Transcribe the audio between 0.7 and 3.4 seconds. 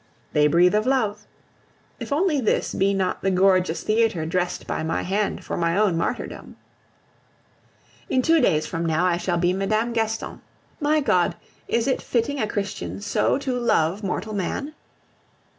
of love. If only this be not the